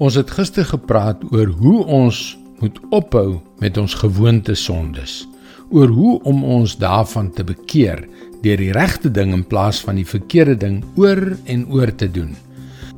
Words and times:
Ons 0.00 0.16
het 0.16 0.30
gister 0.32 0.64
gepraat 0.64 1.20
oor 1.28 1.50
hoe 1.60 1.78
ons 1.84 2.18
moet 2.62 2.78
ophou 2.96 3.40
met 3.60 3.76
ons 3.76 3.94
gewoonte 4.00 4.54
sondes, 4.56 5.26
oor 5.68 5.92
hoe 5.92 6.14
om 6.24 6.40
ons 6.40 6.72
daarvan 6.80 7.28
te 7.36 7.44
bekeer 7.44 8.06
deur 8.40 8.62
die 8.62 8.70
regte 8.72 9.10
ding 9.12 9.34
in 9.36 9.44
plaas 9.44 9.82
van 9.84 10.00
die 10.00 10.06
verkeerde 10.08 10.56
ding 10.62 10.78
oor 10.96 11.20
en 11.44 11.66
oor 11.68 11.92
te 11.92 12.08
doen. 12.08 12.32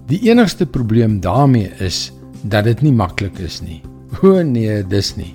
Die 0.06 0.20
enigste 0.30 0.62
probleem 0.62 1.18
daarmee 1.24 1.72
is 1.82 2.12
dat 2.46 2.70
dit 2.70 2.86
nie 2.86 2.94
maklik 2.94 3.42
is 3.42 3.58
nie. 3.66 3.80
O 4.22 4.38
nee, 4.46 4.78
dis 4.86 5.16
nie. 5.18 5.32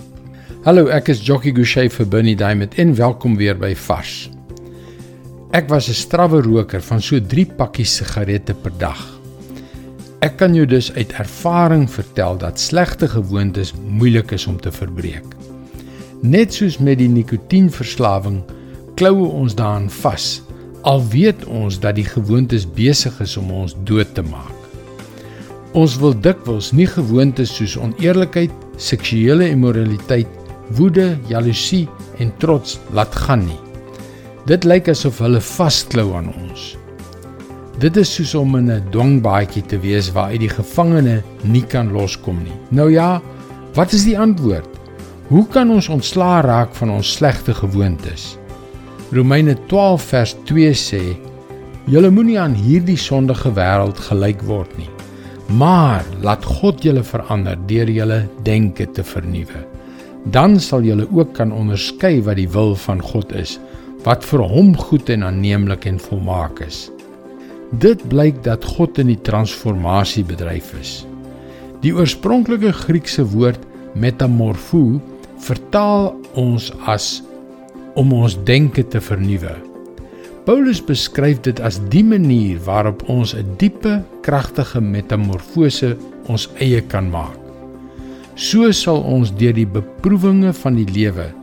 Hallo, 0.63 0.87
ek 0.87 1.11
is 1.11 1.25
Jockey 1.27 1.51
Gouchee 1.51 1.91
vir 1.91 2.07
Bernie 2.07 2.37
Diamond 2.39 2.79
en 2.79 2.95
welkom 2.95 3.35
weer 3.35 3.59
by 3.59 3.73
Vars. 3.75 4.29
Ek 5.51 5.67
was 5.67 5.89
'n 5.89 5.99
strawwe 5.99 6.41
roker 6.47 6.81
van 6.81 7.01
so 7.01 7.19
3 7.19 7.45
pakkies 7.59 7.99
sigarette 7.99 8.53
per 8.55 8.71
dag. 8.79 9.16
Ek 10.25 10.39
kan 10.39 10.55
jou 10.57 10.65
dus 10.65 10.89
uit 10.95 11.11
ervaring 11.21 11.85
vertel 11.89 12.37
dat 12.41 12.59
slegte 12.59 13.07
gewoontes 13.07 13.73
moeilik 13.77 14.31
is 14.33 14.47
om 14.47 14.57
te 14.61 14.71
verbreek. 14.71 15.25
Net 16.25 16.53
soos 16.53 16.79
met 16.81 16.97
die 16.97 17.09
nikotienverslawing 17.09 18.41
kloue 18.97 19.27
ons 19.29 19.53
daaraan 19.55 19.91
vas 20.01 20.39
al 20.87 21.03
weet 21.11 21.45
ons 21.45 21.79
dat 21.83 21.97
die 21.97 22.05
gewoontes 22.07 22.65
besig 22.77 23.19
is 23.23 23.35
om 23.37 23.51
ons 23.51 23.75
dood 23.87 24.13
te 24.15 24.23
maak. 24.23 24.55
Ons 25.77 25.97
wil 26.01 26.15
dikwels 26.15 26.71
nie 26.71 26.87
gewoontes 26.87 27.51
soos 27.57 27.75
oneerlikheid, 27.77 28.53
seksuele 28.79 29.49
immoraliteit, 29.51 30.29
woede, 30.79 31.11
jaloesie 31.29 31.85
en 32.23 32.31
trots 32.41 32.79
laat 32.95 33.13
gaan 33.27 33.45
nie. 33.49 33.61
Dit 34.47 34.65
lyk 34.65 34.87
asof 34.93 35.19
hulle 35.21 35.43
vasklou 35.43 36.13
aan 36.17 36.31
ons. 36.31 36.75
Dit 37.77 37.93
is 38.01 38.09
soos 38.09 38.31
om 38.33 38.55
in 38.57 38.71
'n 38.73 38.89
dwangbaadjie 38.89 39.61
te 39.61 39.77
wees 39.79 40.09
waar 40.11 40.31
uit 40.33 40.39
die 40.39 40.49
gevangene 40.49 41.21
nie 41.43 41.61
kan 41.61 41.91
loskom 41.91 42.39
nie. 42.43 42.57
Nou 42.69 42.91
ja, 42.91 43.21
wat 43.73 43.91
is 43.93 44.03
die 44.03 44.17
antwoord? 44.17 44.69
Hoe 45.27 45.47
kan 45.47 45.69
ons 45.69 45.89
ontslaa 45.89 46.41
raak 46.41 46.73
van 46.75 46.89
ons 46.89 47.11
slegte 47.13 47.53
gewoontes? 47.53 48.37
Romeine 49.11 49.55
12 49.67 50.01
vers 50.01 50.35
2 50.45 50.73
sê: 50.73 51.17
Julle 51.85 52.09
moenie 52.09 52.39
aan 52.39 52.53
hierdie 52.53 52.97
sondige 52.97 53.53
wêreld 53.53 53.99
gelyk 54.09 54.41
word 54.41 54.77
nie, 54.77 54.89
maar 55.47 56.03
laat 56.21 56.45
God 56.45 56.81
julle 56.83 57.03
verander 57.03 57.57
deur 57.67 57.89
julle 57.89 58.27
denke 58.43 58.91
te 58.91 59.03
vernuwe. 59.03 59.65
Dan 60.25 60.59
sal 60.59 60.81
julle 60.81 61.07
ook 61.11 61.33
kan 61.33 61.51
onderskei 61.51 62.23
wat 62.23 62.35
die 62.35 62.49
wil 62.49 62.75
van 62.75 63.01
God 63.01 63.31
is, 63.31 63.59
wat 64.03 64.25
vir 64.25 64.39
hom 64.39 64.75
goed 64.75 65.09
en 65.09 65.23
aanneemlik 65.23 65.85
en 65.85 65.99
volmaak 65.99 66.59
is. 66.59 66.89
Dit 67.75 67.99
blyk 68.07 68.43
dat 68.45 68.63
God 68.63 68.95
in 69.01 69.09
die 69.11 69.21
transformasie 69.27 70.23
bedryf 70.23 70.71
is. 70.79 71.01
Die 71.83 71.91
oorspronklike 71.91 72.71
Griekse 72.71 73.25
woord 73.27 73.59
metamorfo 73.99 75.01
vertaal 75.43 76.13
ons 76.39 76.69
as 76.87 77.17
om 77.99 78.13
ons 78.15 78.37
denke 78.47 78.85
te 78.87 79.01
vernuwe. 79.03 79.51
Paulus 80.47 80.79
beskryf 80.79 81.41
dit 81.43 81.59
as 81.59 81.81
die 81.91 82.05
manier 82.07 82.61
waarop 82.63 83.03
ons 83.11 83.35
'n 83.35 83.57
diepe, 83.59 83.99
kragtige 84.23 84.79
metamorfose 84.81 85.97
ons 86.27 86.47
eie 86.59 86.81
kan 86.81 87.11
maak. 87.11 87.35
So 88.35 88.71
sal 88.71 89.03
ons 89.03 89.31
deur 89.35 89.53
die 89.53 89.67
beproewinge 89.67 90.53
van 90.53 90.75
die 90.75 90.87
lewe 90.93 91.33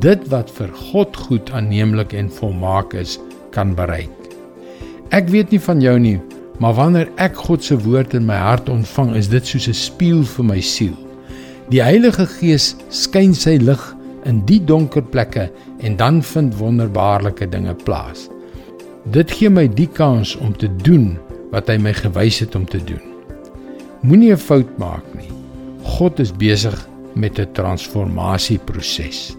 dit 0.00 0.28
wat 0.32 0.50
vir 0.50 0.70
God 0.90 1.16
goed 1.16 1.50
aanneemlik 1.50 2.14
en 2.14 2.30
volmaak 2.30 2.94
is, 2.94 3.18
kan 3.50 3.74
bereik. 3.74 4.23
Ek 5.10 5.28
weet 5.28 5.50
nie 5.50 5.60
van 5.60 5.80
jou 5.80 5.98
nie, 5.98 6.20
maar 6.58 6.74
wanneer 6.74 7.10
ek 7.16 7.36
God 7.36 7.64
se 7.64 7.76
woord 7.76 8.14
in 8.14 8.26
my 8.26 8.36
hart 8.38 8.68
ontvang, 8.68 9.14
is 9.16 9.28
dit 9.28 9.46
soos 9.46 9.68
'n 9.68 9.74
spieël 9.74 10.24
vir 10.24 10.44
my 10.44 10.60
siel. 10.60 10.94
Die 11.70 11.82
Heilige 11.82 12.26
Gees 12.26 12.76
skyn 12.88 13.34
sy 13.34 13.56
lig 13.56 13.80
in 14.24 14.44
die 14.44 14.60
donker 14.60 15.02
plekke 15.02 15.50
en 15.80 15.96
dan 15.96 16.22
vind 16.22 16.56
wonderbaarlike 16.56 17.48
dinge 17.48 17.74
plaas. 17.74 18.28
Dit 19.12 19.30
gee 19.30 19.50
my 19.50 19.66
die 19.68 19.88
kans 19.88 20.36
om 20.36 20.52
te 20.56 20.68
doen 20.82 21.18
wat 21.52 21.68
hy 21.68 21.76
my 21.76 21.92
gewys 21.92 22.40
het 22.40 22.54
om 22.54 22.64
te 22.64 22.80
doen. 22.84 23.02
Moenie 24.02 24.32
'n 24.32 24.36
fout 24.36 24.78
maak 24.78 25.04
nie. 25.14 25.30
God 25.84 26.20
is 26.20 26.32
besig 26.32 26.88
met 27.14 27.38
'n 27.38 27.52
transformasieproses. 27.52 29.36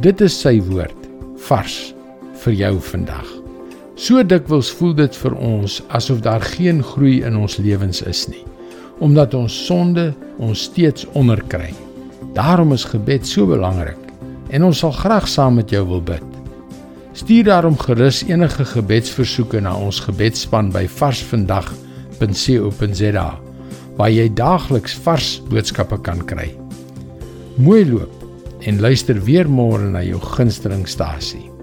Dit 0.00 0.20
is 0.20 0.40
sy 0.40 0.60
woord 0.60 1.08
vars 1.36 1.94
vir 2.44 2.52
jou 2.52 2.80
vandag. 2.80 3.45
So 3.96 4.20
dikwels 4.20 4.68
voel 4.76 4.90
dit 4.98 5.14
vir 5.22 5.32
ons 5.40 5.78
asof 5.96 6.18
daar 6.20 6.42
geen 6.44 6.82
groei 6.84 7.24
in 7.24 7.32
ons 7.40 7.56
lewens 7.56 8.02
is 8.04 8.28
nie, 8.28 8.44
omdat 9.00 9.32
ons 9.34 9.66
sonde 9.66 10.14
ons 10.36 10.68
steeds 10.68 11.06
onderkry. 11.16 11.72
Daarom 12.36 12.76
is 12.76 12.84
gebed 12.84 13.24
so 13.24 13.48
belangrik 13.48 13.96
en 14.52 14.68
ons 14.68 14.76
sal 14.84 14.92
graag 14.92 15.24
saam 15.32 15.56
met 15.56 15.72
jou 15.72 15.80
wil 15.88 16.04
bid. 16.12 16.28
Stuur 17.16 17.48
daarom 17.48 17.80
gerus 17.80 18.20
enige 18.28 18.68
gebedsversoeke 18.68 19.64
na 19.64 19.72
ons 19.80 20.04
gebedsspan 20.04 20.68
by 20.76 20.84
varsvandag.co.za 20.98 23.28
waar 23.96 24.12
jy 24.12 24.28
daagliks 24.36 24.92
vars 25.08 25.40
boodskappe 25.48 25.96
kan 26.04 26.20
kry. 26.28 26.52
Mooi 27.56 27.88
loop 27.88 28.12
en 28.68 28.76
luister 28.84 29.16
weer 29.24 29.48
môre 29.48 29.88
na 29.88 30.04
jou 30.04 30.20
gunstelingstasie. 30.20 31.55